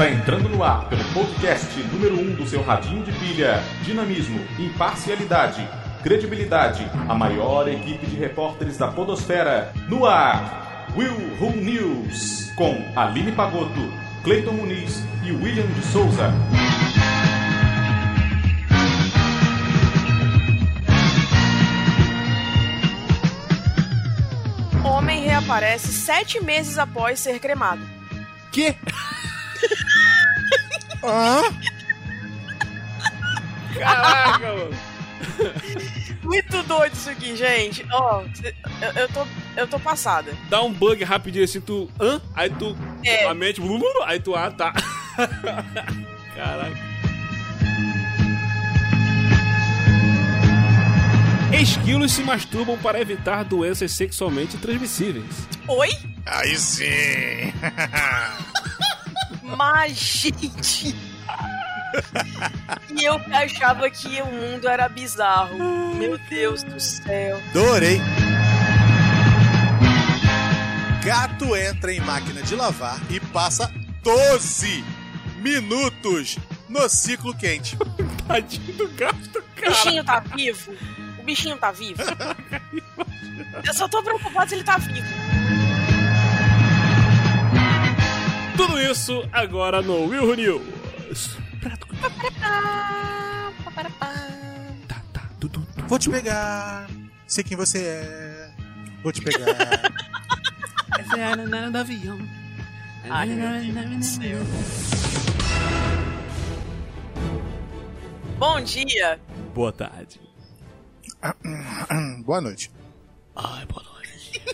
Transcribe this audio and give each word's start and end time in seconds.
Está 0.00 0.12
entrando 0.12 0.48
no 0.48 0.64
ar 0.64 0.88
pelo 0.88 1.04
podcast 1.12 1.78
número 1.92 2.18
1 2.18 2.20
um 2.20 2.34
do 2.34 2.46
seu 2.46 2.62
radinho 2.62 3.04
de 3.04 3.12
pilha. 3.12 3.62
Dinamismo, 3.82 4.40
imparcialidade, 4.58 5.68
credibilidade. 6.02 6.90
A 7.06 7.14
maior 7.14 7.68
equipe 7.68 8.06
de 8.06 8.16
repórteres 8.16 8.78
da 8.78 8.88
podosfera. 8.88 9.74
No 9.90 10.06
ar, 10.06 10.88
Will 10.96 11.12
Who 11.38 11.54
News. 11.54 12.50
Com 12.56 12.82
Aline 12.96 13.32
Pagotto, 13.32 13.92
Cleiton 14.24 14.52
Muniz 14.52 15.04
e 15.22 15.32
William 15.32 15.66
de 15.66 15.82
Souza. 15.82 16.32
Homem 24.82 25.24
reaparece 25.26 25.88
sete 25.88 26.42
meses 26.42 26.78
após 26.78 27.20
ser 27.20 27.38
cremado. 27.38 27.82
Que? 28.50 28.74
Hã? 31.02 31.42
Caraca, 33.78 34.52
mano. 34.54 34.70
Muito 36.22 36.62
doido 36.64 36.92
isso 36.92 37.10
aqui, 37.10 37.36
gente. 37.36 37.84
Ó, 37.90 38.22
eu, 38.82 38.92
eu 38.92 39.08
tô, 39.08 39.26
eu 39.56 39.66
tô 39.66 39.80
passada. 39.80 40.32
Dá 40.48 40.62
um 40.62 40.72
bug 40.72 41.02
rapidinho 41.04 41.44
assim, 41.44 41.60
tu. 41.60 41.90
Hã? 41.98 42.20
Aí 42.34 42.50
tu. 42.50 42.76
É. 43.04 43.26
A 43.26 43.34
mente. 43.34 43.60
blu, 43.60 43.78
blu, 43.78 44.02
Aí 44.04 44.20
tu. 44.20 44.34
Ah, 44.34 44.50
tá. 44.50 44.72
Caraca. 46.36 46.90
Esquilos 51.60 52.12
se 52.12 52.22
masturbam 52.22 52.78
para 52.78 53.00
evitar 53.00 53.44
doenças 53.44 53.92
sexualmente 53.92 54.56
transmissíveis. 54.56 55.48
Oi? 55.68 55.90
Aí 56.24 56.56
sim. 56.56 57.52
Mas, 59.56 59.96
gente. 59.96 60.94
E 62.96 63.04
eu 63.04 63.20
achava 63.32 63.90
que 63.90 64.20
o 64.22 64.26
mundo 64.26 64.68
era 64.68 64.88
bizarro. 64.88 65.94
Meu 65.96 66.16
Deus 66.28 66.62
do 66.62 66.78
céu. 66.78 67.40
Adorei. 67.50 68.00
Gato 71.04 71.56
entra 71.56 71.92
em 71.92 72.00
máquina 72.00 72.42
de 72.42 72.54
lavar 72.54 73.00
e 73.10 73.18
passa 73.18 73.72
12 74.02 74.84
minutos 75.38 76.38
no 76.68 76.88
ciclo 76.88 77.34
quente. 77.36 77.76
Tadinho 78.28 78.72
do 78.76 78.88
gato, 78.90 79.38
O 79.38 79.42
cara. 79.60 79.70
bichinho 79.70 80.04
tá 80.04 80.20
vivo? 80.20 80.72
O 81.18 81.22
bichinho 81.22 81.56
tá 81.56 81.72
vivo? 81.72 82.00
Eu 83.66 83.74
só 83.74 83.88
tô 83.88 84.02
preocupado 84.02 84.48
se 84.48 84.54
ele 84.54 84.64
tá 84.64 84.76
vivo. 84.78 85.06
Tudo 88.60 88.78
isso 88.78 89.26
agora 89.32 89.80
no 89.80 90.04
Will 90.04 90.36
News. 90.36 91.38
Tá, 94.86 95.02
tá. 95.14 95.30
Vou 95.88 95.98
te 95.98 96.10
pegar. 96.10 96.86
Sei 97.26 97.42
quem 97.42 97.56
você 97.56 97.78
é. 97.78 98.54
Vou 99.02 99.10
te 99.12 99.22
pegar. 99.22 99.46
Essa 101.00 101.16
é 101.16 101.24
a 101.24 101.36
nana 101.36 101.70
do 101.70 101.78
avião. 101.78 102.18
Ai, 103.08 103.28
meu 103.28 103.72
Deus 103.72 103.96
do 103.96 104.04
céu. 104.04 104.38
Bom 108.38 108.60
dia. 108.60 109.18
Boa 109.54 109.72
tarde. 109.72 110.20
Boa 112.26 112.42
noite. 112.42 112.70
Ai, 113.34 113.64
boa 113.64 113.82
noite. 113.84 114.44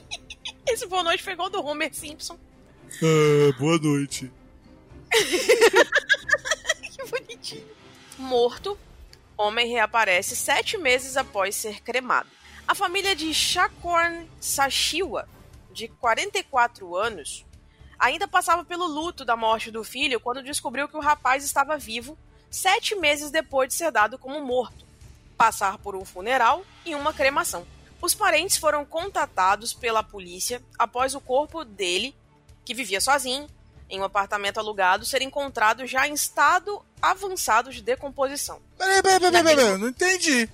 Esse 0.66 0.86
boa 0.86 1.04
noite 1.04 1.22
foi 1.22 1.34
igual 1.34 1.50
do 1.50 1.62
Homer 1.62 1.92
Simpson. 1.94 2.38
Ah, 2.98 3.58
boa 3.58 3.78
noite. 3.78 4.30
Que 6.82 7.04
bonitinho. 7.10 7.66
Morto, 8.18 8.78
homem 9.36 9.68
reaparece 9.68 10.34
sete 10.36 10.76
meses 10.76 11.16
após 11.16 11.54
ser 11.54 11.80
cremado. 11.80 12.28
A 12.66 12.74
família 12.74 13.16
de 13.16 13.32
Shakorn 13.32 14.28
Sashiwa, 14.40 15.28
de 15.72 15.88
44 15.88 16.96
anos, 16.96 17.44
ainda 17.98 18.28
passava 18.28 18.64
pelo 18.64 18.86
luto 18.86 19.24
da 19.24 19.36
morte 19.36 19.70
do 19.70 19.82
filho 19.82 20.20
quando 20.20 20.42
descobriu 20.42 20.88
que 20.88 20.96
o 20.96 21.00
rapaz 21.00 21.44
estava 21.44 21.78
vivo 21.78 22.18
sete 22.50 22.94
meses 22.96 23.30
depois 23.30 23.68
de 23.68 23.74
ser 23.74 23.90
dado 23.90 24.18
como 24.18 24.44
morto, 24.44 24.84
passar 25.36 25.78
por 25.78 25.94
um 25.94 26.04
funeral 26.04 26.64
e 26.84 26.94
uma 26.94 27.12
cremação. 27.12 27.66
Os 28.02 28.14
parentes 28.14 28.56
foram 28.56 28.84
contatados 28.84 29.72
pela 29.72 30.02
polícia 30.02 30.62
após 30.78 31.14
o 31.14 31.20
corpo 31.20 31.64
dele, 31.64 32.14
que 32.70 32.74
vivia 32.74 33.00
sozinho, 33.00 33.48
em 33.88 34.00
um 34.00 34.04
apartamento 34.04 34.58
alugado, 34.60 35.04
ser 35.04 35.22
encontrado 35.22 35.84
já 35.88 36.06
em 36.06 36.14
estado 36.14 36.80
avançado 37.02 37.72
de 37.72 37.82
decomposição. 37.82 38.60
Peraí, 38.78 39.02
peraí, 39.02 39.18
peraí, 39.18 39.42
peraí, 39.42 39.56
peraí. 39.56 39.78
Não 39.78 39.88
entendi. 39.88 40.48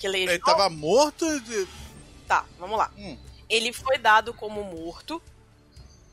Que 0.00 0.08
leia 0.08 0.26
de 0.28 0.32
Ele 0.32 0.38
novo? 0.38 0.50
tava 0.56 0.70
morto. 0.70 1.40
de- 1.40 1.68
Tá, 2.26 2.46
vamos 2.58 2.78
lá. 2.78 2.90
Hum. 2.96 3.18
Ele 3.50 3.70
foi 3.70 3.98
dado 3.98 4.32
como 4.32 4.64
morto, 4.64 5.20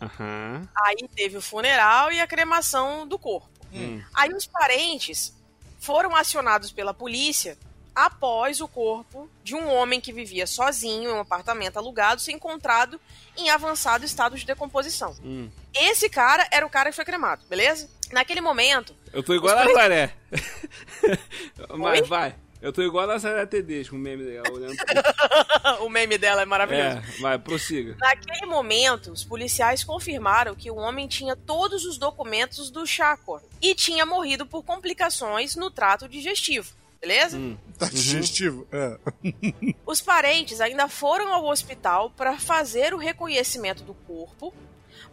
Aham. 0.01 0.67
aí 0.75 1.07
teve 1.15 1.37
o 1.37 1.41
funeral 1.41 2.11
e 2.11 2.19
a 2.19 2.27
cremação 2.27 3.07
do 3.07 3.17
corpo. 3.17 3.47
Hum. 3.71 4.03
Aí 4.13 4.33
os 4.33 4.45
parentes 4.45 5.33
foram 5.79 6.13
acionados 6.13 6.69
pela 6.73 6.93
polícia 6.93 7.57
após 8.05 8.61
o 8.61 8.67
corpo 8.67 9.29
de 9.43 9.55
um 9.55 9.67
homem 9.67 9.99
que 9.99 10.13
vivia 10.13 10.47
sozinho 10.47 11.09
em 11.09 11.13
um 11.13 11.19
apartamento 11.19 11.77
alugado 11.77 12.21
ser 12.21 12.31
encontrado 12.31 12.99
em 13.37 13.49
avançado 13.49 14.05
estado 14.05 14.37
de 14.37 14.45
decomposição. 14.45 15.15
Hum. 15.23 15.49
Esse 15.73 16.09
cara 16.09 16.47
era 16.51 16.65
o 16.65 16.69
cara 16.69 16.89
que 16.89 16.95
foi 16.95 17.05
cremado, 17.05 17.43
beleza? 17.49 17.89
Naquele 18.11 18.41
momento, 18.41 18.95
Eu 19.13 19.21
tô 19.21 19.33
igual 19.33 19.57
a 19.57 19.65
Nazaré. 19.65 20.13
Mas 21.77 22.07
vai. 22.07 22.35
Eu 22.61 22.73
tô 22.73 22.81
igual 22.81 23.05
a 23.05 23.13
Nazaré 23.13 23.47
com 23.89 23.95
o 23.95 23.99
meme 23.99 24.23
dela 24.25 24.51
olhando. 24.51 24.75
o 25.81 25.89
meme 25.89 26.17
dela 26.17 26.41
é 26.41 26.45
maravilhoso. 26.45 26.97
É, 26.97 27.21
vai, 27.21 27.39
prossiga. 27.39 27.95
Naquele 27.99 28.45
momento, 28.45 29.11
os 29.11 29.23
policiais 29.23 29.83
confirmaram 29.83 30.55
que 30.55 30.69
o 30.69 30.75
homem 30.75 31.07
tinha 31.07 31.35
todos 31.35 31.85
os 31.85 31.97
documentos 31.97 32.69
do 32.69 32.85
Chakor 32.85 33.41
e 33.61 33.73
tinha 33.73 34.05
morrido 34.05 34.45
por 34.45 34.63
complicações 34.63 35.55
no 35.55 35.71
trato 35.71 36.09
digestivo. 36.09 36.78
Beleza? 37.01 37.37
Hum. 37.37 37.57
Tá 37.77 37.87
digestivo? 37.87 38.67
É. 38.71 38.99
Os 39.85 40.01
parentes 40.01 40.59
ainda 40.59 40.87
foram 40.89 41.33
ao 41.33 41.45
hospital 41.45 42.09
para 42.11 42.37
fazer 42.37 42.93
o 42.93 42.97
reconhecimento 42.97 43.83
do 43.83 43.93
corpo, 43.93 44.53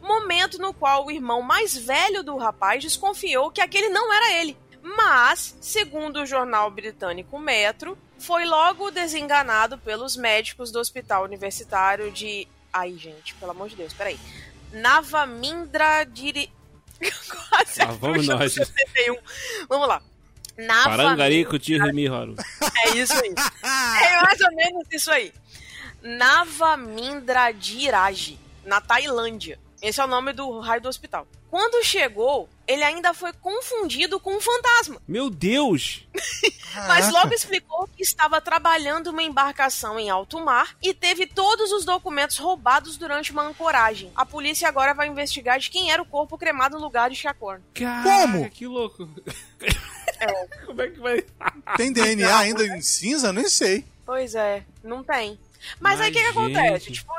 momento 0.02 0.58
no 0.58 0.74
qual 0.74 1.06
o 1.06 1.10
irmão 1.10 1.42
mais 1.42 1.76
velho 1.76 2.22
do 2.22 2.36
rapaz 2.36 2.82
desconfiou 2.82 3.50
que 3.50 3.60
aquele 3.60 3.88
não 3.88 4.12
era 4.12 4.34
ele. 4.34 4.56
Mas, 4.82 5.56
segundo 5.60 6.22
o 6.22 6.26
jornal 6.26 6.70
britânico 6.70 7.38
Metro, 7.38 7.98
foi 8.18 8.44
logo 8.44 8.90
desenganado 8.90 9.78
pelos 9.78 10.16
médicos 10.16 10.70
do 10.70 10.78
Hospital 10.78 11.24
Universitário 11.24 12.10
de. 12.10 12.46
Ai, 12.72 12.96
gente, 12.96 13.34
pelo 13.34 13.50
amor 13.50 13.68
de 13.68 13.76
Deus, 13.76 13.92
peraí. 13.92 14.18
Navamindra 14.72 16.04
Diri. 16.04 16.52
Quase 17.00 17.80
Lá 17.80 17.86
vamos 17.92 18.26
nós. 18.26 18.54
do 18.54 18.64
71. 18.64 19.16
Vamos 19.68 19.88
lá. 19.88 20.02
Parangarico 20.84 21.58
Tirimiharu. 21.58 22.36
É 22.86 22.90
isso 22.96 23.14
aí. 23.14 23.34
É 24.02 24.22
mais 24.22 24.40
ou 24.40 24.54
menos 24.54 24.86
isso 24.92 25.10
aí. 25.10 25.32
Navamindradiraj, 26.02 28.38
na 28.64 28.80
Tailândia. 28.80 29.58
Esse 29.82 30.00
é 30.00 30.04
o 30.04 30.08
nome 30.08 30.32
do 30.32 30.60
raio 30.60 30.80
do 30.80 30.88
hospital. 30.88 31.26
Quando 31.50 31.84
chegou, 31.84 32.48
ele 32.66 32.82
ainda 32.82 33.14
foi 33.14 33.32
confundido 33.32 34.18
com 34.18 34.36
um 34.36 34.40
fantasma, 34.40 35.00
Meu 35.06 35.30
Deus! 35.30 36.04
mas 36.88 37.10
logo 37.10 37.32
explicou 37.32 37.88
que 37.96 38.02
estava 38.02 38.40
trabalhando 38.40 39.08
uma 39.08 39.22
embarcação 39.22 39.98
em 39.98 40.10
alto 40.10 40.40
mar 40.40 40.76
e 40.82 40.92
teve 40.92 41.26
todos 41.26 41.72
os 41.72 41.84
documentos 41.84 42.36
roubados 42.36 42.96
durante 42.96 43.32
uma 43.32 43.46
ancoragem. 43.46 44.12
A 44.14 44.26
polícia 44.26 44.68
agora 44.68 44.92
vai 44.92 45.08
investigar 45.08 45.58
de 45.58 45.70
quem 45.70 45.90
era 45.90 46.02
o 46.02 46.06
corpo 46.06 46.36
cremado 46.36 46.76
no 46.76 46.84
lugar 46.84 47.08
de 47.08 47.16
Chacorn. 47.16 47.62
Como? 48.02 48.50
Que 48.50 48.66
louco. 48.66 49.08
Como 50.66 50.82
é 50.82 50.88
que 50.90 50.98
vai. 51.00 51.24
Tem 51.76 51.92
DNA 51.92 52.36
ainda 52.38 52.64
em 52.66 52.80
cinza? 52.80 53.32
Nem 53.32 53.48
sei. 53.48 53.84
Pois 54.04 54.34
é, 54.34 54.62
não 54.84 55.02
tem. 55.02 55.38
Mas, 55.80 56.00
aí 56.00 56.10
o 56.10 56.14
Mas, 56.14 56.16
que, 56.16 56.22
que 56.32 56.38
acontece? 56.38 56.92
Tipo, 56.92 57.12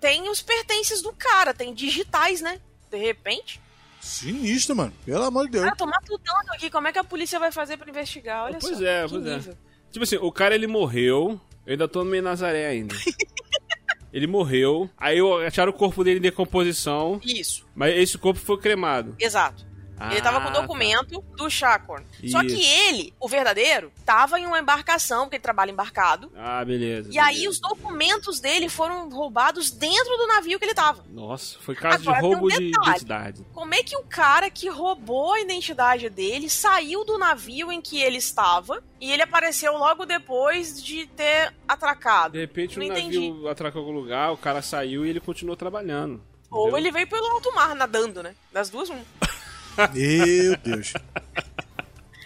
tem 0.00 0.28
os 0.28 0.42
pertences 0.42 1.00
do 1.00 1.12
cara, 1.14 1.54
tem 1.54 1.72
digitais, 1.72 2.42
né? 2.42 2.60
De 2.90 2.98
repente. 2.98 3.58
Sinistro, 4.00 4.76
mano. 4.76 4.92
Pelo 5.04 5.24
amor 5.24 5.46
de 5.46 5.52
Deus. 5.52 5.64
Cara, 5.64 5.74
eu 5.74 5.78
tô 5.78 5.86
matutando 5.86 6.52
aqui. 6.52 6.68
Como 6.70 6.86
é 6.86 6.92
que 6.92 6.98
a 6.98 7.04
polícia 7.04 7.38
vai 7.40 7.50
fazer 7.50 7.76
pra 7.78 7.88
investigar? 7.90 8.44
Olha 8.44 8.58
Pois 8.60 8.76
só. 8.78 8.84
é, 8.84 9.08
pois 9.08 9.26
é. 9.26 9.36
nível. 9.36 9.56
Tipo 9.90 10.02
assim, 10.04 10.16
o 10.16 10.30
cara 10.30 10.54
ele 10.54 10.66
morreu. 10.66 11.40
Eu 11.66 11.72
ainda 11.72 11.88
tô 11.88 12.04
no 12.04 12.10
meio 12.10 12.22
Nazaré 12.22 12.66
ainda. 12.66 12.94
ele 14.12 14.26
morreu. 14.26 14.88
Aí 14.96 15.18
eu- 15.18 15.38
acharam 15.38 15.70
o 15.72 15.74
corpo 15.74 16.04
dele 16.04 16.18
em 16.18 16.22
decomposição. 16.22 17.20
Isso, 17.24 17.66
Mas 17.74 17.96
esse 17.96 18.16
corpo 18.18 18.38
foi 18.38 18.58
cremado. 18.58 19.16
exato. 19.18 19.66
Ele 20.10 20.20
tava 20.20 20.40
com 20.40 20.46
o 20.46 20.50
Ah, 20.50 20.54
tá. 20.54 20.60
documento 20.60 21.20
do 21.36 21.48
Chacorn. 21.50 22.04
Só 22.28 22.40
que 22.42 22.62
ele, 22.64 23.14
o 23.20 23.28
verdadeiro, 23.28 23.90
tava 24.04 24.38
em 24.38 24.46
uma 24.46 24.58
embarcação, 24.58 25.22
porque 25.24 25.36
ele 25.36 25.42
trabalha 25.42 25.70
embarcado. 25.70 26.30
Ah, 26.36 26.64
beleza. 26.64 27.08
E 27.12 27.18
aí 27.18 27.34
beleza. 27.36 27.50
os 27.50 27.60
documentos 27.60 28.40
dele 28.40 28.68
foram 28.68 29.08
roubados 29.08 29.70
dentro 29.70 30.16
do 30.18 30.26
navio 30.26 30.58
que 30.58 30.64
ele 30.64 30.74
tava. 30.74 31.04
Nossa, 31.08 31.58
foi 31.60 31.74
caso 31.74 32.02
de 32.02 32.08
Agora, 32.08 32.24
um 32.24 32.28
roubo 32.28 32.48
de 32.50 32.70
detalhe. 32.70 32.86
identidade. 32.90 33.46
Como 33.52 33.74
é 33.74 33.82
que 33.82 33.96
o 33.96 34.02
cara 34.04 34.50
que 34.50 34.68
roubou 34.68 35.32
a 35.34 35.40
identidade 35.40 36.08
dele 36.10 36.50
saiu 36.50 37.04
do 37.04 37.16
navio 37.18 37.70
em 37.72 37.80
que 37.80 38.00
ele 38.02 38.18
estava 38.18 38.82
e 39.00 39.10
ele 39.10 39.22
apareceu 39.22 39.76
logo 39.76 40.04
depois 40.04 40.82
de 40.82 41.06
ter 41.06 41.52
atracado? 41.66 42.32
De 42.32 42.38
repente 42.40 42.78
o 42.78 42.82
Não 42.82 42.88
navio 42.88 43.48
atracou 43.48 43.82
em 43.82 43.84
algum 43.86 43.98
lugar, 43.98 44.32
o 44.32 44.36
cara 44.36 44.60
saiu 44.62 45.04
e 45.06 45.10
ele 45.10 45.20
continuou 45.20 45.56
trabalhando. 45.56 46.22
Ou 46.50 46.62
entendeu? 46.68 46.78
ele 46.78 46.90
veio 46.92 47.06
pelo 47.08 47.26
alto 47.26 47.52
mar 47.54 47.74
nadando, 47.74 48.22
né? 48.22 48.34
Das 48.52 48.70
duas, 48.70 48.88
um. 48.88 48.96
Meu 49.94 50.56
Deus. 50.58 50.92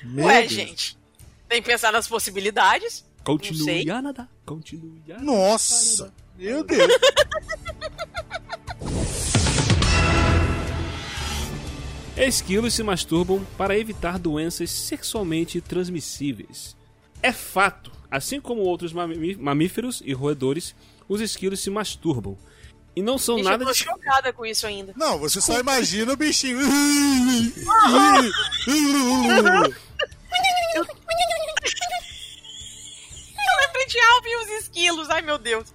Meu 0.04 0.24
Ué, 0.26 0.40
Deus. 0.40 0.52
gente. 0.52 0.98
Tem 1.48 1.60
que 1.62 1.68
pensar 1.68 1.92
nas 1.92 2.06
possibilidades. 2.08 3.04
Continue 3.24 3.90
a 3.90 4.00
nadar. 4.02 4.28
Continue 4.46 5.02
a 5.08 5.14
nadar. 5.14 5.24
Nossa. 5.24 6.12
Meu 6.38 6.64
Deus. 6.64 6.90
Esquilos 12.16 12.74
se 12.74 12.82
masturbam 12.82 13.44
para 13.56 13.78
evitar 13.78 14.18
doenças 14.18 14.70
sexualmente 14.70 15.60
transmissíveis. 15.60 16.76
É 17.22 17.32
fato, 17.32 17.90
assim 18.10 18.40
como 18.40 18.60
outros 18.62 18.92
mamí- 18.92 19.36
mamíferos 19.36 20.02
e 20.04 20.12
roedores, 20.12 20.74
os 21.08 21.20
esquilos 21.20 21.60
se 21.60 21.70
masturbam. 21.70 22.36
E 22.96 23.02
não 23.02 23.16
são 23.18 23.36
Gente, 23.36 23.44
nada 23.46 23.62
eu 23.62 23.66
tô 23.68 23.72
de... 23.72 23.84
chocada 23.84 24.32
com 24.32 24.44
isso 24.44 24.66
ainda. 24.66 24.92
Não, 24.96 25.16
você 25.18 25.40
só 25.40 25.58
imagina 25.60 26.12
o 26.12 26.16
bichinho. 26.16 26.58
Eu 26.60 26.66
lembrei 33.66 33.86
de 33.86 34.00
Alvin 34.00 34.28
e 34.30 34.36
os 34.36 34.48
esquilos. 34.64 35.10
Ai, 35.10 35.22
meu 35.22 35.38
Deus. 35.38 35.72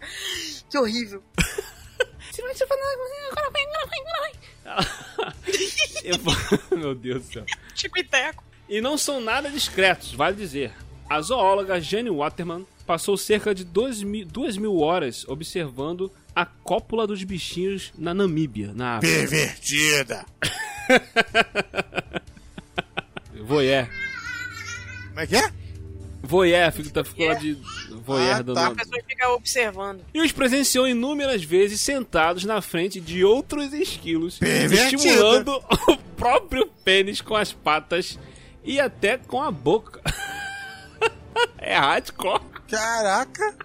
Que 0.69 0.77
horrível. 0.77 1.23
Eu 6.03 6.17
vou- 6.19 6.35
Meu 6.77 6.93
Deus 6.93 7.25
do 7.25 7.33
céu. 7.33 7.45
Tico 7.73 7.97
e 7.97 8.03
teco. 8.03 8.43
E 8.69 8.79
não 8.81 8.97
são 8.97 9.19
nada 9.21 9.49
discretos, 9.49 10.13
vale 10.13 10.35
dizer. 10.35 10.73
A 11.09 11.21
zoóloga 11.21 11.79
Jane 11.79 12.09
Waterman 12.09 12.67
passou 12.85 13.15
cerca 13.17 13.55
de 13.55 13.63
2 13.63 14.03
mil, 14.03 14.25
duas 14.25 14.57
mil 14.57 14.77
horas 14.79 15.25
observando 15.27 16.11
a 16.35 16.45
cópula 16.45 17.07
dos 17.07 17.23
bichinhos 17.23 17.93
na 17.97 18.13
Namíbia, 18.13 18.73
na 18.73 18.97
África. 18.97 19.15
Pervertida. 19.19 20.25
Voyeur. 23.43 23.87
Como 25.09 25.19
é 25.19 25.27
que 25.27 25.35
é? 25.35 25.51
Voyeur, 26.23 26.71
fico, 26.71 26.89
tá, 26.91 27.03
ficou 27.03 27.27
lá 27.27 27.35
de 27.35 27.55
voyeur 28.03 28.37
Ah, 28.37 28.41
do 28.41 28.53
tá. 28.55 28.67
A 28.67 28.71
pessoa 28.75 29.01
fica 29.07 29.29
observando. 29.29 30.01
E 30.13 30.19
os 30.21 30.31
presenciou 30.31 30.87
inúmeras 30.87 31.43
vezes 31.43 31.79
sentados 31.81 32.43
na 32.45 32.61
frente 32.61 32.99
de 32.99 33.23
outros 33.23 33.71
esquilos, 33.73 34.39
Pervertido. 34.39 34.95
estimulando 34.95 35.63
o 35.87 35.97
próprio 36.17 36.65
pênis 36.83 37.21
com 37.21 37.35
as 37.35 37.53
patas 37.53 38.17
e 38.63 38.79
até 38.79 39.17
com 39.17 39.41
a 39.41 39.51
boca. 39.51 40.01
é 41.59 41.77
hardcore. 41.77 42.41
Caraca. 42.67 43.55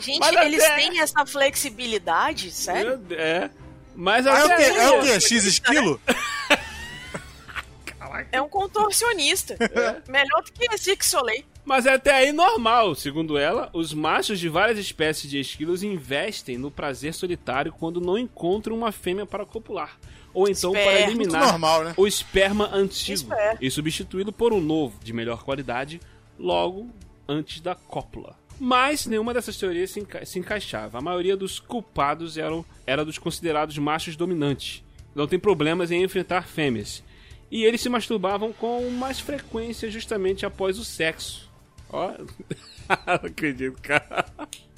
Gente, 0.00 0.18
Mas 0.18 0.36
eles 0.46 0.62
até- 0.64 0.76
têm 0.76 1.00
essa 1.00 1.24
flexibilidade? 1.26 2.50
Sério? 2.50 3.00
É. 3.10 3.50
Mas 3.94 4.26
Ah, 4.26 4.38
é 4.38 4.44
o 4.44 4.52
aí, 4.52 4.64
É 4.78 4.90
o 4.90 5.02
quê? 5.02 5.20
X 5.20 5.44
esquilo? 5.44 6.00
É 8.30 8.42
um 8.42 8.48
contorcionista. 8.48 9.56
Melhor 10.06 10.42
do 10.42 10.52
que 10.52 10.66
esse 10.74 10.94
que 10.96 11.06
Soleil. 11.06 11.44
Mas 11.64 11.86
é 11.86 11.94
até 11.94 12.12
aí 12.12 12.32
normal, 12.32 12.94
segundo 12.94 13.38
ela, 13.38 13.70
os 13.72 13.94
machos 13.94 14.38
de 14.40 14.48
várias 14.48 14.78
espécies 14.78 15.30
de 15.30 15.38
esquilos 15.38 15.82
investem 15.82 16.58
no 16.58 16.70
prazer 16.70 17.14
solitário 17.14 17.72
quando 17.72 18.00
não 18.00 18.18
encontram 18.18 18.76
uma 18.76 18.90
fêmea 18.92 19.24
para 19.24 19.46
copular. 19.46 19.96
Ou 20.34 20.48
então 20.48 20.72
para 20.72 21.00
eliminar 21.02 21.52
normal, 21.52 21.84
né? 21.84 21.94
o 21.96 22.06
esperma 22.06 22.68
antigo 22.72 23.30
e 23.60 23.70
substituí-lo 23.70 24.32
por 24.32 24.52
um 24.52 24.60
novo, 24.60 24.98
de 25.02 25.12
melhor 25.12 25.44
qualidade, 25.44 26.00
logo 26.38 26.90
antes 27.28 27.60
da 27.60 27.74
cópula. 27.74 28.36
Mas 28.64 29.06
nenhuma 29.06 29.34
dessas 29.34 29.56
teorias 29.56 29.90
se, 29.90 29.98
enca- 29.98 30.24
se 30.24 30.38
encaixava. 30.38 30.98
A 30.98 31.00
maioria 31.00 31.36
dos 31.36 31.58
culpados 31.58 32.38
eram, 32.38 32.64
era 32.86 33.04
dos 33.04 33.18
considerados 33.18 33.76
machos 33.76 34.14
dominantes. 34.14 34.84
Não 35.16 35.26
tem 35.26 35.36
problemas 35.36 35.90
em 35.90 36.00
enfrentar 36.04 36.46
fêmeas. 36.46 37.02
E 37.50 37.64
eles 37.64 37.80
se 37.80 37.88
masturbavam 37.88 38.52
com 38.52 38.88
mais 38.90 39.18
frequência 39.18 39.90
justamente 39.90 40.46
após 40.46 40.78
o 40.78 40.84
sexo. 40.84 41.50
Ó, 41.90 42.12
não 42.88 43.14
acredito, 43.14 43.82
cara. 43.82 44.26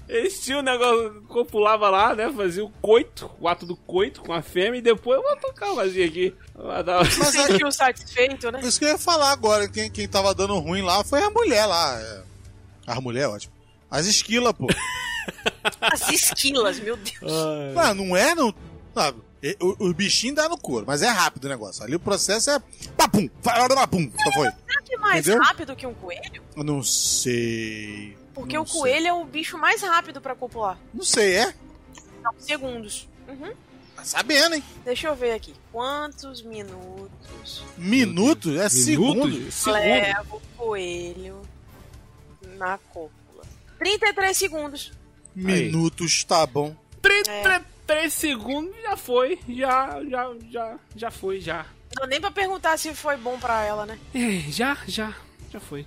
Eles 0.08 0.42
tinham 0.42 0.60
o 0.60 0.62
negócio, 0.62 1.20
copulava 1.28 1.90
lá, 1.90 2.14
né? 2.14 2.32
Fazia 2.34 2.64
o 2.64 2.70
coito, 2.80 3.30
o 3.38 3.46
ato 3.46 3.66
do 3.66 3.76
coito 3.76 4.22
com 4.22 4.32
a 4.32 4.40
fêmea 4.40 4.78
e 4.78 4.82
depois 4.82 5.18
eu 5.18 5.22
vou 5.22 5.36
tocar 5.36 5.66
uma 5.66 5.76
vazia 5.84 6.06
aqui. 6.06 6.34
Mas 6.56 6.88
é, 6.88 7.48
Sentiu 7.48 7.70
satisfeito, 7.70 8.50
né? 8.50 8.60
isso 8.64 8.78
que 8.78 8.86
eu 8.86 8.90
ia 8.92 8.98
falar 8.98 9.30
agora. 9.30 9.68
Quem, 9.68 9.90
quem 9.90 10.08
tava 10.08 10.34
dando 10.34 10.58
ruim 10.58 10.80
lá 10.80 11.04
foi 11.04 11.22
a 11.22 11.28
mulher 11.28 11.66
lá. 11.66 12.00
é. 12.00 12.22
As 12.86 12.98
mulheres, 12.98 13.28
ótimo. 13.30 13.52
As 13.90 14.06
esquilas, 14.06 14.52
pô. 14.52 14.66
As 15.80 16.08
esquilas, 16.10 16.78
meu 16.80 16.96
Deus. 16.96 17.32
Não, 17.74 17.94
não 17.94 18.16
é, 18.16 18.34
não. 18.34 18.54
Sabe? 18.94 19.20
E- 19.42 19.56
O, 19.60 19.88
o 19.90 19.94
bichinho 19.94 20.34
dá 20.34 20.48
no 20.48 20.56
couro, 20.58 20.84
mas 20.86 21.02
é 21.02 21.08
rápido 21.08 21.44
o 21.44 21.48
negócio. 21.48 21.82
Ali 21.84 21.94
o 21.96 22.00
processo 22.00 22.50
é. 22.50 22.58
Papum! 22.96 23.28
Papum! 23.42 24.10
Só 24.24 24.32
foi. 24.32 24.50
Será 24.50 24.82
que 24.82 24.94
é 24.94 24.98
mais 24.98 25.26
Entendeu? 25.26 25.42
rápido 25.42 25.76
que 25.76 25.86
um 25.86 25.94
coelho? 25.94 26.42
Eu 26.56 26.64
não 26.64 26.82
sei. 26.82 28.16
Porque 28.34 28.56
Não 28.56 28.64
o 28.64 28.66
sei. 28.66 28.80
coelho 28.80 29.06
é 29.06 29.12
o 29.12 29.24
bicho 29.24 29.56
mais 29.58 29.82
rápido 29.82 30.20
pra 30.20 30.34
copular. 30.34 30.78
Não 30.92 31.04
sei, 31.04 31.36
é? 31.36 31.54
Não, 32.22 32.32
segundos. 32.38 33.08
Uhum. 33.28 33.52
Tá 33.94 34.04
sabendo, 34.04 34.54
hein? 34.56 34.64
Deixa 34.84 35.06
eu 35.08 35.14
ver 35.14 35.32
aqui. 35.32 35.54
Quantos 35.70 36.42
minutos 36.42 37.62
Minutos? 37.78 38.52
É. 38.56 38.68
Minutos? 38.68 39.54
Segundo. 39.54 39.72
leva 39.72 40.36
o 40.36 40.40
coelho 40.56 41.40
na 42.58 42.78
cópula? 42.78 43.10
33 43.84 44.34
segundos. 44.34 44.92
Minutos, 45.34 46.24
tá 46.24 46.46
bom. 46.46 46.74
33 47.02 48.10
segundos 48.10 48.74
já 48.80 48.96
foi. 48.96 49.38
Já, 49.46 50.02
já, 50.08 50.34
já, 50.50 50.78
já 50.96 51.10
foi, 51.10 51.38
já. 51.38 51.66
Não 52.00 52.06
nem 52.06 52.18
pra 52.18 52.30
perguntar 52.30 52.78
se 52.78 52.94
foi 52.94 53.18
bom 53.18 53.38
pra 53.38 53.62
ela, 53.62 53.84
né? 53.84 53.98
É, 54.14 54.50
já, 54.50 54.78
já, 54.86 55.14
já 55.52 55.60
foi. 55.60 55.86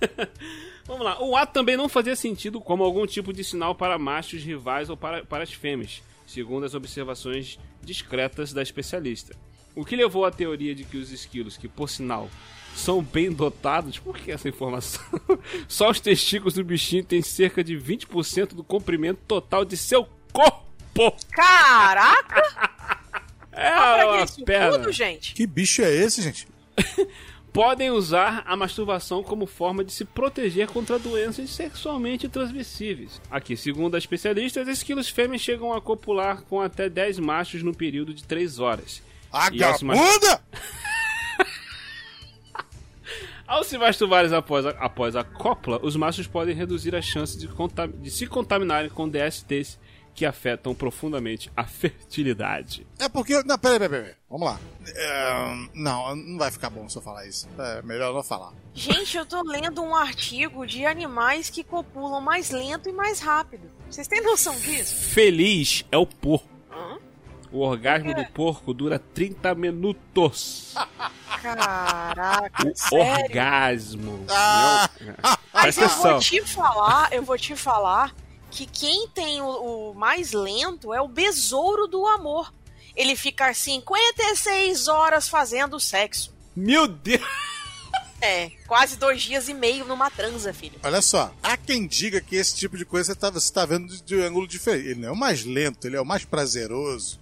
Vamos 0.84 1.04
lá. 1.04 1.22
O 1.22 1.36
ato 1.36 1.52
também 1.52 1.76
não 1.76 1.88
fazia 1.88 2.16
sentido 2.16 2.60
como 2.60 2.82
algum 2.82 3.06
tipo 3.06 3.32
de 3.32 3.44
sinal 3.44 3.76
para 3.76 3.96
machos 3.96 4.42
rivais 4.42 4.90
ou 4.90 4.96
para, 4.96 5.24
para 5.24 5.44
as 5.44 5.52
fêmeas, 5.52 6.02
segundo 6.26 6.66
as 6.66 6.74
observações 6.74 7.60
discretas 7.80 8.52
da 8.52 8.60
especialista. 8.60 9.36
O 9.74 9.84
que 9.84 9.96
levou 9.96 10.24
à 10.24 10.30
teoria 10.30 10.74
de 10.74 10.84
que 10.84 10.96
os 10.96 11.10
esquilos, 11.10 11.56
que 11.56 11.68
por 11.68 11.88
sinal 11.88 12.28
são 12.74 13.02
bem 13.02 13.30
dotados, 13.30 13.98
por 13.98 14.16
que 14.16 14.30
essa 14.30 14.48
informação? 14.48 15.02
Só 15.68 15.90
os 15.90 16.00
testículos 16.00 16.54
do 16.54 16.64
bichinho 16.64 17.04
têm 17.04 17.22
cerca 17.22 17.62
de 17.62 17.76
20% 17.76 18.54
do 18.54 18.64
comprimento 18.64 19.20
total 19.26 19.64
de 19.64 19.76
seu 19.76 20.06
corpo. 20.32 21.16
Caraca! 21.32 22.80
É 23.52 24.04
uma 24.04 24.26
perna. 24.46 24.78
tudo, 24.78 24.92
gente? 24.92 25.34
Que 25.34 25.44
bicho 25.46 25.82
é 25.82 25.92
esse, 25.92 26.22
gente? 26.22 26.48
podem 27.52 27.90
usar 27.90 28.42
a 28.46 28.56
masturbação 28.56 29.22
como 29.22 29.46
forma 29.46 29.84
de 29.84 29.92
se 29.92 30.04
proteger 30.04 30.68
contra 30.68 30.98
doenças 30.98 31.50
sexualmente 31.50 32.28
transmissíveis. 32.28 33.20
Aqui, 33.30 33.56
segundo 33.56 33.94
a 33.94 33.98
especialista, 33.98 34.62
os 34.62 34.68
esquilos 34.68 35.08
fêmeas 35.08 35.42
chegam 35.42 35.72
a 35.72 35.80
copular 35.80 36.42
com 36.42 36.60
até 36.60 36.88
10 36.88 37.18
machos 37.18 37.62
no 37.62 37.74
período 37.74 38.14
de 38.14 38.24
3 38.24 38.58
horas. 38.58 39.02
E 39.32 39.62
ao 43.46 43.64
se 43.64 43.76
masturbarem 43.76 44.32
após 44.32 44.64
a, 44.64 44.70
após 44.70 45.16
a 45.16 45.24
cópula, 45.24 45.80
os 45.82 45.96
machos 45.96 46.26
podem 46.28 46.54
reduzir 46.54 46.94
as 46.94 47.04
chances 47.04 47.36
de, 47.36 47.48
de 48.00 48.10
se 48.10 48.26
contaminarem 48.28 48.88
com 48.88 49.08
DSTs 49.08 49.76
que 50.14 50.24
afetam 50.24 50.74
profundamente 50.74 51.50
a 51.56 51.64
fertilidade. 51.64 52.86
É 52.98 53.08
porque. 53.08 53.42
Não, 53.42 53.58
peraí, 53.58 53.78
peraí, 53.78 54.02
peraí. 54.02 54.14
Vamos 54.28 54.46
lá. 54.46 54.60
É, 54.86 55.54
não, 55.74 56.14
não 56.14 56.38
vai 56.38 56.50
ficar 56.50 56.70
bom 56.70 56.88
se 56.88 56.98
eu 56.98 57.02
falar 57.02 57.26
isso. 57.26 57.48
É 57.58 57.82
melhor 57.82 58.14
não 58.14 58.22
falar. 58.22 58.52
Gente, 58.74 59.16
eu 59.16 59.26
tô 59.26 59.42
lendo 59.42 59.82
um 59.82 59.96
artigo 59.96 60.66
de 60.66 60.84
animais 60.84 61.50
que 61.50 61.64
copulam 61.64 62.20
mais 62.20 62.50
lento 62.50 62.88
e 62.88 62.92
mais 62.92 63.18
rápido. 63.20 63.68
Vocês 63.90 64.06
têm 64.06 64.22
noção 64.22 64.54
disso? 64.60 64.94
Feliz 65.10 65.84
é 65.90 65.98
o 65.98 66.06
porco. 66.06 66.59
O 67.52 67.60
orgasmo 67.60 68.14
do 68.14 68.24
porco 68.26 68.72
dura 68.72 68.98
30 68.98 69.54
minutos. 69.56 70.74
Caraca, 71.42 72.68
O 72.68 72.76
sério? 72.76 73.24
orgasmo. 73.24 74.24
Ah! 74.28 74.88
Mas 75.52 75.76
eu 75.76 75.86
atenção. 75.86 76.10
vou 76.12 76.20
te 76.20 76.42
falar, 76.42 77.12
eu 77.12 77.22
vou 77.22 77.36
te 77.38 77.56
falar 77.56 78.14
que 78.50 78.66
quem 78.66 79.08
tem 79.08 79.40
o, 79.40 79.90
o 79.90 79.94
mais 79.94 80.32
lento 80.32 80.92
é 80.94 81.00
o 81.00 81.08
besouro 81.08 81.86
do 81.86 82.06
amor. 82.06 82.52
ele 82.96 83.16
fica 83.16 83.52
56 83.54 84.88
horas 84.88 85.28
fazendo 85.28 85.78
sexo. 85.80 86.32
Meu 86.54 86.86
Deus! 86.86 87.22
É, 88.22 88.50
quase 88.66 88.96
dois 88.96 89.22
dias 89.22 89.48
e 89.48 89.54
meio 89.54 89.84
numa 89.86 90.10
transa, 90.10 90.52
filho. 90.52 90.78
Olha 90.82 91.00
só, 91.00 91.32
há 91.42 91.56
quem 91.56 91.86
diga 91.86 92.20
que 92.20 92.36
esse 92.36 92.54
tipo 92.54 92.76
de 92.76 92.84
coisa 92.84 93.14
você 93.14 93.18
tá, 93.18 93.30
você 93.30 93.50
tá 93.52 93.64
vendo 93.64 93.86
de, 93.88 94.02
de 94.02 94.16
um 94.16 94.22
ângulo 94.24 94.46
diferente. 94.46 94.88
Ele 94.88 95.00
não 95.00 95.08
é 95.08 95.12
o 95.12 95.16
mais 95.16 95.42
lento, 95.44 95.86
ele 95.86 95.96
é 95.96 96.00
o 96.00 96.04
mais 96.04 96.24
prazeroso. 96.24 97.18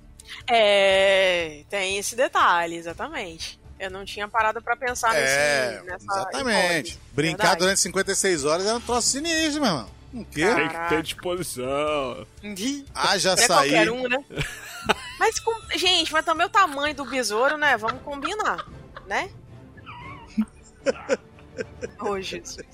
É, 0.47 1.63
tem 1.69 1.99
esse 1.99 2.17
detalhe, 2.17 2.77
exatamente. 2.77 3.59
Eu 3.79 3.91
não 3.91 4.05
tinha 4.05 4.27
parado 4.27 4.61
pra 4.61 4.77
pensar 4.77 5.15
é, 5.15 5.21
nesse, 5.21 5.87
nessa 5.87 6.05
exatamente. 6.05 6.93
hipótese. 6.93 6.99
Brincar 7.13 7.37
Verdade. 7.37 7.59
durante 7.61 7.81
56 7.81 8.45
horas 8.45 8.67
é 8.67 8.75
um 8.75 8.81
troço 8.81 9.09
sinistro, 9.09 9.61
meu 9.63 9.71
irmão. 9.71 9.99
O 10.13 10.25
quê? 10.25 10.43
Tem 10.55 10.69
que 10.69 10.89
ter 10.89 11.03
disposição. 11.03 12.27
Haja 12.95 13.37
Não 13.37 13.43
é 13.43 13.47
sair. 13.47 13.71
qualquer 13.71 13.91
um, 13.91 14.09
né? 14.09 14.25
mas, 15.19 15.39
com... 15.39 15.55
gente, 15.77 16.13
mas 16.13 16.25
também 16.25 16.47
o 16.47 16.51
tamanho 16.51 16.95
do 16.95 17.05
besouro, 17.05 17.57
né? 17.57 17.77
Vamos 17.77 18.03
combinar, 18.03 18.67
né? 19.07 19.31
Ô, 22.01 22.19
Jesus. 22.23 22.67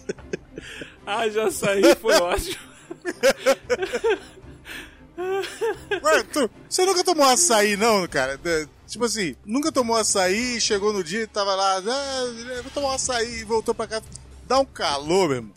Ah, 1.04 1.28
já 1.28 1.50
saí, 1.50 1.94
foi 1.96 2.14
ótimo. 2.14 2.56
Ué, 5.16 6.22
tu- 6.32 6.50
você 6.68 6.84
nunca 6.84 7.04
tomou 7.04 7.26
açaí, 7.26 7.76
não, 7.76 8.06
cara? 8.08 8.38
Tipo 8.86 9.04
assim, 9.04 9.34
nunca 9.44 9.72
tomou 9.72 9.96
açaí, 9.96 10.60
chegou 10.60 10.92
no 10.92 11.02
dia 11.02 11.22
e 11.22 11.26
tava 11.26 11.54
lá, 11.54 11.76
ah, 11.78 12.60
vou 12.62 12.70
tomar 12.72 12.88
um 12.88 12.92
açaí 12.92 13.40
e 13.40 13.44
voltou 13.44 13.74
pra 13.74 13.86
casa. 13.86 14.04
Dá 14.46 14.58
um 14.58 14.64
calor, 14.64 15.28
meu 15.28 15.36
irmão. 15.38 15.52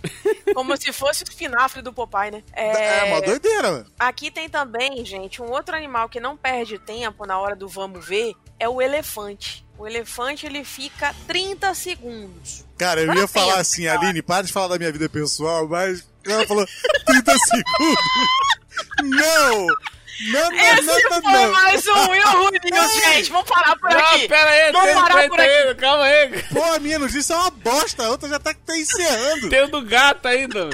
Como 0.53 0.77
se 0.77 0.93
fosse 0.93 1.21
o 1.23 1.27
espinafre 1.27 1.81
do 1.81 1.91
Popeye, 1.91 2.31
né? 2.31 2.43
É, 2.53 3.03
uma 3.11 3.21
doideira, 3.21 3.69
mano. 3.71 3.85
Aqui 3.99 4.31
tem 4.31 4.47
também, 4.47 5.03
gente, 5.03 5.41
um 5.41 5.51
outro 5.51 5.75
animal 5.75 6.07
que 6.07 6.21
não 6.21 6.37
perde 6.37 6.79
tempo 6.79 7.25
na 7.25 7.37
hora 7.37 7.53
do 7.53 7.67
vamos 7.67 8.05
ver 8.05 8.33
é 8.57 8.67
o 8.69 8.81
elefante. 8.81 9.65
O 9.77 9.85
elefante 9.85 10.45
ele 10.45 10.63
fica 10.63 11.13
30 11.27 11.73
segundos. 11.75 12.65
Cara, 12.77 13.01
eu 13.01 13.13
ia 13.13 13.27
falar 13.27 13.57
assim, 13.59 13.83
cara. 13.85 13.99
Aline, 13.99 14.21
para 14.21 14.45
de 14.45 14.53
falar 14.53 14.69
da 14.69 14.77
minha 14.79 14.91
vida 14.91 15.09
pessoal, 15.09 15.67
mas 15.67 16.07
ela 16.31 16.48
falou 16.48 16.65
30 17.05 17.36
segundos. 17.38 18.03
Não! 19.03 19.67
Não, 20.19 20.50
não, 20.50 20.60
Esse 20.60 20.81
não, 20.81 21.00
não, 21.12 21.22
foi 21.22 21.31
não. 21.31 21.51
mais 21.51 21.88
um 21.88 22.10
Will 22.10 22.51
News, 22.74 22.93
gente. 22.96 23.29
Vamos 23.31 23.48
parar 23.48 23.75
por 23.77 23.91
aqui. 23.96 24.22
Não, 24.22 24.27
pera 24.27 24.50
aí, 24.50 24.72
Vamos 24.72 24.93
parar 24.93 25.29
por 25.29 25.39
aqui. 25.39 25.75
calma 25.75 26.03
aí. 26.05 26.43
Pô, 26.51 26.63
a 26.63 26.79
minha 26.79 26.98
notícia 26.98 27.34
é 27.36 27.38
uma 27.38 27.51
bosta, 27.51 28.03
a 28.03 28.10
outra 28.10 28.27
já 28.27 28.39
tá, 28.39 28.51
tá 28.65 28.75
encerrando. 28.75 29.48
Tem 29.50 29.63
o 29.63 29.67
do 29.67 29.84
gato 29.84 30.27
ainda. 30.27 30.69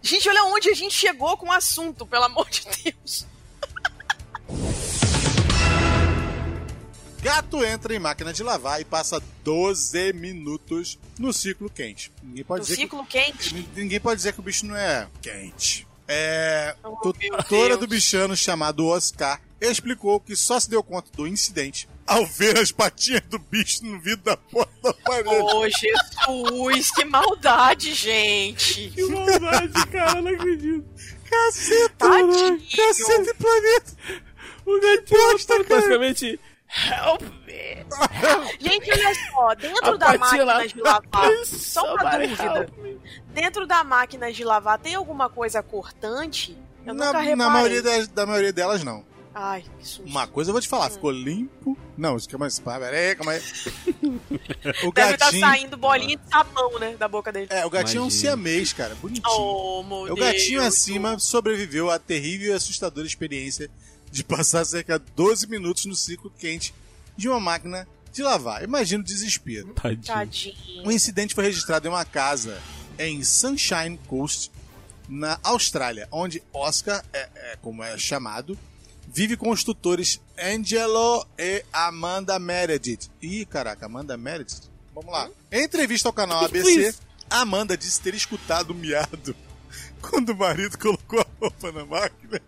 Gente, 0.00 0.28
olha 0.30 0.44
onde 0.44 0.70
a 0.70 0.74
gente 0.74 0.94
chegou 0.94 1.36
com 1.36 1.48
o 1.48 1.52
assunto, 1.52 2.06
pelo 2.06 2.24
amor 2.24 2.48
de 2.48 2.62
Deus. 2.84 3.26
Gato 7.22 7.64
entra 7.64 7.94
em 7.94 7.98
máquina 7.98 8.32
de 8.32 8.42
lavar 8.42 8.80
e 8.80 8.84
passa 8.84 9.20
12 9.42 10.12
minutos 10.12 10.98
no 11.18 11.32
ciclo 11.32 11.68
quente. 11.68 12.12
Ninguém 12.22 12.44
pode 12.44 12.60
No 12.60 12.64
dizer 12.66 12.76
ciclo 12.76 13.04
quente. 13.06 13.54
que 13.54 13.80
ninguém 13.80 14.00
pode 14.00 14.16
dizer 14.18 14.32
que 14.32 14.40
o 14.40 14.42
bicho 14.42 14.66
não 14.66 14.76
é 14.76 15.08
quente. 15.20 15.86
É, 16.06 16.74
Oh, 16.84 16.96
tutora 17.12 17.76
do 17.76 17.86
bichano 17.86 18.34
chamado 18.36 18.86
Oscar 18.86 19.40
explicou 19.60 20.18
que 20.20 20.34
só 20.36 20.58
se 20.58 20.70
deu 20.70 20.82
conta 20.82 21.10
do 21.14 21.26
incidente 21.26 21.86
ao 22.06 22.24
ver 22.24 22.56
as 22.58 22.72
patinhas 22.72 23.22
do 23.28 23.38
bicho 23.38 23.84
no 23.84 24.00
vidro 24.00 24.24
da 24.24 24.36
porta 24.36 24.72
do 24.80 24.88
aparelho. 24.88 25.44
Ô, 25.44 25.68
Jesus, 25.68 26.90
que 26.92 27.04
maldade, 27.04 27.92
gente. 27.92 28.90
Que 28.90 29.02
maldade, 29.04 29.86
cara, 29.88 30.22
não 30.22 30.30
acredito. 30.32 30.84
Caceta, 31.28 31.94
Tadinho. 31.98 32.62
caceta 32.74 33.30
e 33.30 33.34
planeta. 33.34 33.92
O 34.64 34.80
gatinho 34.80 35.38
tá 35.46 35.64
cara. 35.64 35.64
basicamente. 35.64 36.40
Help 36.68 37.22
me! 37.46 37.86
Gente, 38.60 38.90
olha 38.92 39.14
só, 39.30 39.54
dentro 39.54 39.94
A 39.94 39.96
da 39.96 40.18
patinha 40.18 40.44
lá. 40.44 40.54
máquina 40.54 40.68
de 40.74 40.80
lavar, 40.82 41.44
só 41.46 41.94
uma 41.94 42.18
dúvida. 42.18 42.68
Dentro 43.32 43.66
da 43.66 43.82
máquina 43.84 44.30
de 44.32 44.44
lavar 44.44 44.78
tem 44.78 44.94
alguma 44.94 45.30
coisa 45.30 45.62
cortante? 45.62 46.56
Eu 46.84 46.92
Na, 46.94 47.06
nunca 47.06 47.18
reparei. 47.18 47.36
na 47.36 47.50
maioria 47.50 47.82
das, 47.82 48.08
da 48.08 48.26
maioria 48.26 48.52
delas, 48.52 48.84
não. 48.84 49.04
Ai, 49.34 49.64
que 49.78 49.86
susto. 49.86 50.04
Uma 50.08 50.26
coisa 50.26 50.50
eu 50.50 50.52
vou 50.52 50.60
te 50.60 50.66
falar, 50.68 50.90
ficou 50.90 51.10
limpo. 51.10 51.78
Não, 51.96 52.16
isso 52.16 52.28
que 52.28 52.34
é 52.34 52.38
mais. 52.38 52.58
Pera 52.58 52.88
aí, 52.90 53.14
calma 53.14 53.32
aí. 53.32 53.42
O 54.84 54.92
Deve 54.92 55.12
estar 55.14 55.26
gatinho. 55.26 55.40
saindo 55.46 55.76
bolinha 55.76 56.16
de 56.16 56.28
sabão, 56.28 56.78
né, 56.78 56.96
da 56.98 57.06
boca 57.08 57.30
dele. 57.32 57.46
É, 57.50 57.64
o 57.64 57.70
gatinho 57.70 57.98
é 57.98 58.02
um 58.02 58.04
Imagina. 58.06 58.20
siamês, 58.30 58.72
cara. 58.72 58.94
Bonitinho. 58.96 59.24
Oh, 59.28 59.82
meu 59.84 59.96
o 60.12 60.14
Deus. 60.14 60.18
gatinho 60.20 60.60
acima 60.62 61.18
sobreviveu 61.18 61.90
à 61.90 61.98
terrível 61.98 62.52
e 62.52 62.56
assustadora 62.56 63.06
experiência 63.06 63.70
de 64.10 64.24
passar 64.24 64.64
cerca 64.64 64.98
de 64.98 65.04
12 65.14 65.46
minutos 65.46 65.84
no 65.86 65.94
ciclo 65.94 66.32
quente 66.38 66.74
de 67.16 67.28
uma 67.28 67.40
máquina 67.40 67.86
de 68.12 68.22
lavar. 68.22 68.62
Imagina 68.62 69.02
o 69.02 69.06
desespero. 69.06 69.74
Tadinho. 69.74 70.02
Tadinho. 70.02 70.86
O 70.86 70.92
incidente 70.92 71.34
foi 71.34 71.44
registrado 71.44 71.86
em 71.86 71.90
uma 71.90 72.04
casa 72.04 72.60
em 72.98 73.22
Sunshine 73.22 73.98
Coast, 74.06 74.50
na 75.08 75.38
Austrália, 75.42 76.08
onde 76.10 76.42
Oscar, 76.52 77.04
é, 77.12 77.28
é 77.52 77.56
como 77.62 77.82
é 77.82 77.96
chamado, 77.96 78.58
vive 79.06 79.36
com 79.36 79.50
os 79.50 79.64
tutores 79.64 80.20
Angelo 80.36 81.26
e 81.38 81.64
Amanda 81.72 82.38
Meredith. 82.38 83.08
Ih, 83.22 83.46
caraca, 83.46 83.86
Amanda 83.86 84.16
Meredith? 84.16 84.68
Vamos 84.94 85.12
lá. 85.12 85.30
Em 85.50 85.64
entrevista 85.64 86.08
ao 86.08 86.12
canal 86.12 86.44
ABC? 86.44 86.94
Amanda 87.30 87.76
disse 87.76 88.00
ter 88.00 88.14
escutado 88.14 88.70
o 88.70 88.74
miado 88.74 89.34
quando 90.00 90.30
o 90.30 90.36
marido 90.36 90.78
colocou 90.78 91.20
a 91.20 91.26
roupa 91.40 91.72
na 91.72 91.84
máquina. 91.84 92.40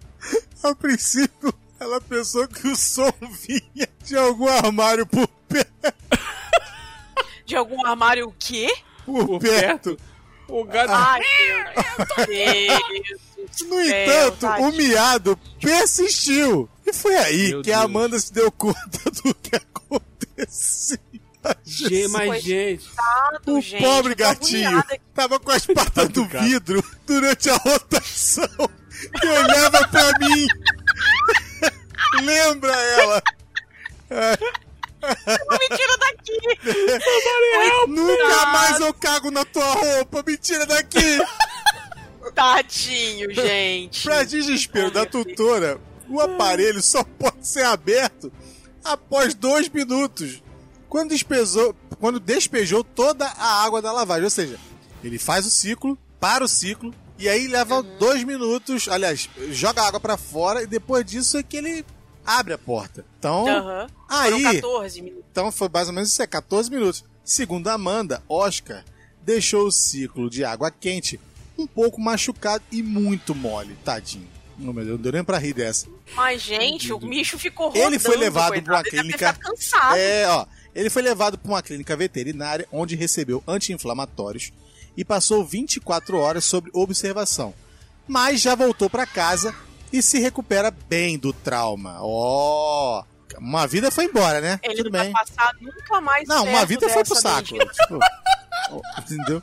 A 0.62 0.74
princípio, 0.74 1.52
ela 1.78 2.00
pensou 2.00 2.46
que 2.46 2.68
o 2.68 2.76
som 2.76 3.10
vinha 3.46 3.88
de 4.04 4.16
algum 4.16 4.48
armário 4.48 5.06
por, 5.06 5.26
pé, 5.48 5.64
De 7.46 7.56
algum 7.56 7.84
armário 7.86 8.28
o 8.28 8.34
quê? 8.38 8.68
por, 9.06 9.26
Por 9.26 9.40
perto. 9.40 9.96
perto. 9.96 10.10
O 10.48 10.64
gato. 10.64 10.90
Ai, 10.92 11.20
meu 12.18 12.26
Deus. 12.26 13.20
No 13.68 13.80
entanto, 13.80 14.46
o 14.46 14.72
miado 14.72 15.38
persistiu. 15.60 16.68
E 16.84 16.92
foi 16.92 17.16
aí 17.16 17.48
Meu 17.50 17.62
que 17.62 17.72
a 17.72 17.78
Deus. 17.78 17.84
Amanda 17.84 18.18
se 18.18 18.32
deu 18.32 18.50
conta 18.50 19.10
do 19.22 19.32
que 19.34 19.54
aconteceu. 19.56 20.98
Gente, 21.64 22.08
mas, 22.08 22.42
gente. 22.42 22.84
Coitado, 22.84 23.56
O 23.56 23.60
gente, 23.60 23.82
pobre 23.82 24.14
gatinho 24.14 24.68
agoniada 24.68 25.00
tava 25.14 25.40
com 25.40 25.50
as 25.52 25.64
patas 25.66 26.08
do 26.10 26.26
vidro 26.26 26.84
durante 27.06 27.48
a 27.48 27.56
rotação 27.56 28.48
e 29.22 29.26
olhava 29.26 29.88
pra 29.88 30.18
mim. 30.18 30.46
Lembra 32.22 32.72
ela? 32.76 33.22
Me 35.02 35.76
tira 35.76 35.96
daqui. 35.98 36.38
Nunca 37.88 38.46
mais 38.46 38.80
eu 38.80 38.92
cago 38.94 39.30
na 39.30 39.44
tua 39.44 39.72
roupa, 39.72 40.22
me 40.26 40.36
tira 40.36 40.66
daqui! 40.66 41.18
Tadinho, 42.34 43.32
gente. 43.34 44.02
Pra 44.02 44.22
desespero 44.22 44.90
da 44.90 45.06
tutora, 45.06 45.80
o 46.08 46.20
aparelho 46.20 46.82
só 46.82 47.02
pode 47.02 47.46
ser 47.46 47.64
aberto 47.64 48.32
após 48.84 49.34
dois 49.34 49.68
minutos. 49.68 50.42
Quando 50.88 51.10
despejou, 51.10 51.74
quando 51.98 52.18
despejou 52.20 52.82
toda 52.84 53.26
a 53.26 53.64
água 53.64 53.80
da 53.80 53.92
lavagem. 53.92 54.24
Ou 54.24 54.30
seja, 54.30 54.58
ele 55.02 55.18
faz 55.18 55.46
o 55.46 55.50
ciclo, 55.50 55.98
para 56.18 56.44
o 56.44 56.48
ciclo, 56.48 56.94
e 57.20 57.28
aí 57.28 57.46
leva 57.46 57.76
Uhum. 57.80 57.98
dois 57.98 58.24
minutos. 58.24 58.88
Aliás, 58.88 59.28
joga 59.50 59.82
a 59.82 59.86
água 59.88 60.00
pra 60.00 60.16
fora 60.16 60.62
e 60.62 60.66
depois 60.66 61.04
disso 61.04 61.36
é 61.38 61.42
que 61.42 61.56
ele 61.56 61.84
abre 62.24 62.52
a 62.54 62.58
porta. 62.58 63.04
Então. 63.18 63.44
Foram 63.44 64.36
aí. 64.48 64.54
14 64.60 65.02
minutos. 65.02 65.24
Então 65.30 65.52
foi 65.52 65.68
mais 65.72 65.88
ou 65.88 65.94
menos 65.94 66.10
isso, 66.10 66.22
é 66.22 66.26
14 66.26 66.70
minutos. 66.70 67.04
Segundo 67.24 67.68
a 67.68 67.74
Amanda, 67.74 68.22
Oscar 68.28 68.84
deixou 69.22 69.66
o 69.66 69.70
ciclo 69.72 70.28
de 70.30 70.44
água 70.44 70.70
quente 70.70 71.20
um 71.58 71.66
pouco 71.66 72.00
machucado 72.00 72.64
e 72.72 72.82
muito 72.82 73.34
mole, 73.34 73.76
tadinho. 73.84 74.26
Não, 74.58 74.72
meu 74.72 74.84
Deus, 74.84 74.96
não 74.96 75.02
deu 75.02 75.12
nem 75.12 75.24
pra 75.24 75.38
rir 75.38 75.52
dessa. 75.54 75.86
Mas, 76.14 76.42
gente, 76.42 76.92
o 76.92 76.98
bicho 76.98 77.38
ficou 77.38 77.68
rodando. 77.68 77.84
Ele 77.86 77.98
foi 77.98 78.16
levado 78.16 78.48
coitado. 78.48 78.64
pra 78.64 78.74
uma 78.76 78.80
Ele 78.80 78.90
clínica- 78.90 79.32
ficado 79.34 79.38
cansado. 79.38 79.96
É, 79.96 80.28
ó, 80.28 80.46
ele 80.74 80.90
foi 80.90 81.00
levado 81.02 81.38
para 81.38 81.50
uma 81.50 81.62
clínica 81.62 81.96
veterinária 81.96 82.66
onde 82.72 82.94
recebeu 82.96 83.42
anti-inflamatórios 83.46 84.52
e 84.96 85.04
passou 85.04 85.44
24 85.44 86.18
horas 86.18 86.44
sob 86.44 86.70
observação. 86.72 87.54
Mas 88.06 88.40
já 88.40 88.54
voltou 88.54 88.90
pra 88.90 89.06
casa 89.06 89.54
e 89.92 90.02
se 90.02 90.18
recupera 90.18 90.70
bem 90.70 91.18
do 91.18 91.32
trauma. 91.32 91.98
Ó, 92.00 93.04
uma 93.38 93.66
vida 93.66 93.90
foi 93.90 94.04
embora, 94.04 94.40
né? 94.40 94.58
Ele 94.62 94.76
Tudo 94.76 94.90
não 94.90 95.00
bem. 95.00 95.12
vai 95.12 95.24
passar 95.24 95.54
nunca 95.60 96.00
mais 96.00 96.28
Não, 96.28 96.44
uma 96.44 96.64
vida 96.64 96.88
foi 96.88 97.04
pro 97.04 97.14
dessa 97.14 97.28
saco. 97.28 97.48
Tipo, 97.48 98.00
entendeu? 98.98 99.42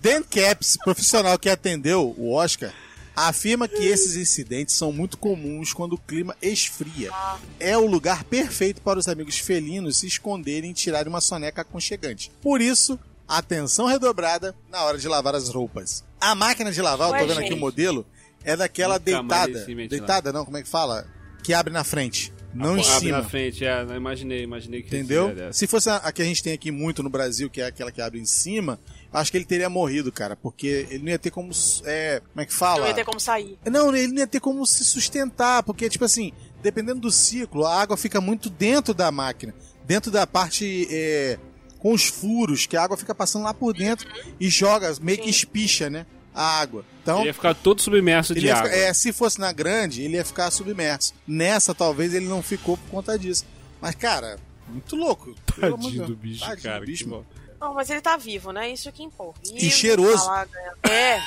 Dan 0.00 0.22
Caps, 0.22 0.76
profissional 0.76 1.38
que 1.38 1.48
atendeu 1.48 2.14
o 2.16 2.32
Oscar, 2.32 2.72
afirma 3.16 3.66
que 3.66 3.84
esses 3.84 4.14
incidentes 4.14 4.74
são 4.74 4.92
muito 4.92 5.18
comuns 5.18 5.72
quando 5.72 5.94
o 5.94 5.98
clima 5.98 6.36
esfria. 6.40 7.10
É 7.58 7.76
o 7.76 7.86
lugar 7.86 8.24
perfeito 8.24 8.80
para 8.82 8.98
os 8.98 9.08
amigos 9.08 9.38
felinos 9.38 9.98
se 9.98 10.06
esconderem 10.06 10.70
e 10.70 10.74
tirarem 10.74 11.08
uma 11.08 11.20
soneca 11.20 11.62
aconchegante. 11.62 12.30
Por 12.40 12.60
isso, 12.60 12.98
atenção 13.38 13.86
redobrada 13.86 14.54
na 14.70 14.82
hora 14.82 14.98
de 14.98 15.06
lavar 15.08 15.34
as 15.34 15.48
roupas. 15.48 16.04
A 16.20 16.34
máquina 16.34 16.70
de 16.72 16.82
lavar, 16.82 17.08
eu 17.08 17.14
tô 17.14 17.20
Ué, 17.20 17.26
vendo 17.28 17.38
aqui 17.38 17.48
o 17.48 17.52
gente. 17.52 17.60
modelo, 17.60 18.06
é 18.44 18.56
daquela 18.56 18.94
Nunca 18.94 19.04
deitada. 19.04 19.52
ventilador. 19.52 19.88
Deitada 19.88 20.32
não, 20.32 20.44
como 20.44 20.56
é 20.56 20.62
que 20.62 20.68
fala? 20.68 21.06
Que 21.42 21.54
abre 21.54 21.72
na 21.72 21.84
frente. 21.84 22.32
não 22.52 22.76
em 22.76 22.80
Abre 22.80 23.00
cima. 23.00 23.18
na 23.18 23.24
frente, 23.24 23.64
é, 23.64 23.84
não 23.84 23.94
imaginei, 23.96 24.42
imaginei 24.42 24.82
que 24.82 24.88
Entendeu? 24.88 25.32
Se 25.52 25.66
fosse 25.66 25.88
a, 25.88 25.96
a 25.96 26.12
que 26.12 26.20
a 26.20 26.24
gente 26.24 26.42
tem 26.42 26.52
aqui 26.52 26.70
muito 26.70 27.02
no 27.02 27.08
Brasil, 27.08 27.48
que 27.48 27.60
é 27.60 27.66
aquela 27.66 27.90
que 27.92 28.02
abre 28.02 28.18
em 28.20 28.26
cima, 28.26 28.78
acho 29.12 29.30
que 29.30 29.38
ele 29.38 29.44
teria 29.44 29.70
morrido, 29.70 30.10
cara, 30.12 30.36
porque 30.36 30.86
ele 30.90 31.04
não 31.04 31.10
ia 31.10 31.18
ter 31.18 31.30
como. 31.30 31.50
É, 31.84 32.20
como 32.20 32.40
é 32.40 32.44
que 32.44 32.52
fala? 32.52 32.80
Não 32.80 32.88
ia 32.88 32.94
ter 32.94 33.04
como 33.04 33.20
sair. 33.20 33.56
Não, 33.70 33.94
ele 33.96 34.08
não 34.12 34.18
ia 34.18 34.26
ter 34.26 34.40
como 34.40 34.66
se 34.66 34.84
sustentar, 34.84 35.62
porque, 35.62 35.88
tipo 35.88 36.04
assim, 36.04 36.32
dependendo 36.62 37.00
do 37.00 37.10
ciclo, 37.10 37.64
a 37.64 37.80
água 37.80 37.96
fica 37.96 38.20
muito 38.20 38.50
dentro 38.50 38.92
da 38.92 39.10
máquina, 39.12 39.54
dentro 39.86 40.10
da 40.10 40.26
parte 40.26 40.86
é, 40.90 41.38
com 41.80 41.92
os 41.92 42.04
furos, 42.06 42.66
que 42.66 42.76
a 42.76 42.82
água 42.84 42.96
fica 42.96 43.14
passando 43.14 43.42
lá 43.42 43.52
por 43.52 43.72
dentro 43.74 44.08
e 44.38 44.48
joga, 44.48 44.94
meio 45.00 45.18
que 45.18 45.28
espicha, 45.30 45.90
né? 45.90 46.06
A 46.32 46.60
água. 46.60 46.84
Então, 47.02 47.18
Ele 47.20 47.26
ia 47.28 47.34
ficar 47.34 47.54
todo 47.54 47.82
submerso 47.82 48.32
de 48.34 48.46
ia 48.46 48.54
água. 48.54 48.70
ficar- 48.70 48.76
é, 48.82 48.94
se 48.94 49.12
fosse 49.12 49.40
na 49.40 49.50
grande, 49.52 50.02
ele 50.02 50.14
ia 50.16 50.24
ficar 50.24 50.48
submerso. 50.52 51.12
Nessa, 51.26 51.74
talvez, 51.74 52.14
ele 52.14 52.26
não 52.28 52.40
ficou 52.42 52.76
por 52.76 52.88
conta 52.90 53.18
disso. 53.18 53.44
Mas, 53.80 53.96
cara, 53.96 54.38
muito 54.68 54.94
louco. 54.94 55.34
Tadinho 55.58 56.06
do 56.06 56.14
bicho, 56.14 56.40
Tadinho 56.44 56.62
cara. 56.62 56.80
do 56.80 56.86
bicho, 56.86 57.04
que 57.04 57.10
mano. 57.10 57.26
Não, 57.60 57.74
mas 57.74 57.90
ele 57.90 58.00
tá 58.00 58.16
vivo, 58.16 58.52
né? 58.52 58.70
Isso 58.70 58.90
que 58.92 59.02
importa. 59.02 59.40
E 59.52 59.68
cheiroso. 59.70 60.24
ganhando. 60.28 60.48
É, 60.88 61.20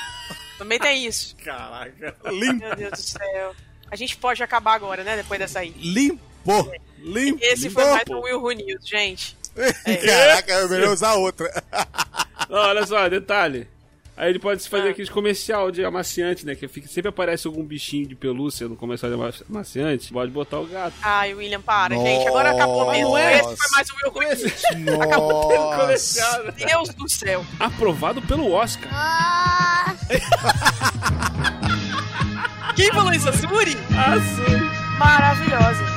também 0.56 0.78
tem 0.78 1.04
isso. 1.06 1.36
Caraca. 1.44 2.16
Limpo, 2.30 2.64
Meu 2.66 2.74
Deus 2.76 2.90
do 2.92 2.96
céu. 3.02 3.54
A 3.90 3.96
gente 3.96 4.16
pode 4.16 4.42
acabar 4.42 4.74
agora, 4.74 5.04
né? 5.04 5.16
Depois 5.16 5.38
dessa 5.38 5.60
aí. 5.60 5.70
limpou. 5.78 6.72
Limpo. 6.98 7.38
Esse 7.44 7.68
foi 7.70 7.84
mais 7.84 8.04
um 8.08 8.20
Will 8.20 8.40
Who 8.42 8.52
News, 8.52 8.88
gente. 8.88 9.36
Caraca, 10.06 10.52
é 10.52 10.68
melhor 10.68 10.92
usar 10.92 11.14
outra. 11.14 11.50
Não, 12.50 12.58
olha 12.58 12.86
só, 12.86 13.08
detalhe. 13.08 13.68
Aí 14.16 14.30
ele 14.30 14.38
pode 14.38 14.68
fazer 14.68 14.90
aquele 14.90 15.08
comercial 15.08 15.72
de 15.72 15.84
amaciante, 15.84 16.46
né? 16.46 16.54
Que 16.54 16.68
fica, 16.68 16.86
sempre 16.86 17.08
aparece 17.08 17.48
algum 17.48 17.64
bichinho 17.64 18.06
de 18.06 18.14
pelúcia 18.14 18.68
no 18.68 18.76
comercial 18.76 19.10
de 19.10 19.16
ama- 19.18 19.34
amaciante. 19.50 20.12
Pode 20.12 20.30
botar 20.30 20.60
o 20.60 20.66
gato. 20.66 20.94
Ai, 21.02 21.34
William, 21.34 21.60
para, 21.60 21.96
gente. 21.96 22.28
Agora 22.28 22.52
acabou 22.52 22.92
mesmo. 22.92 23.08
Nossa. 23.10 23.32
Esse 23.32 23.56
foi 23.56 23.68
mais 23.72 23.88
um 23.90 24.10
Who 24.10 24.20
News. 24.22 24.52
Nossa. 25.58 25.80
Comercial, 25.80 26.44
né? 26.44 26.52
Deus 26.64 26.88
do 26.90 27.08
céu. 27.08 27.44
Aprovado 27.58 28.22
pelo 28.22 28.52
Oscar. 28.52 28.88
Quem 32.76 32.92
falou 32.92 33.12
isso? 33.12 33.28
A 33.28 33.32
Suri? 33.32 33.76
Ah, 33.96 34.14
sim. 34.20 34.96
Maravilhosa. 34.98 35.93